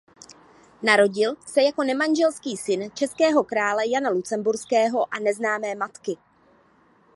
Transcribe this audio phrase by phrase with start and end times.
[0.83, 6.17] Narodil se jako nemanželský syn českého krále Jana Lucemburského a neznámé matky.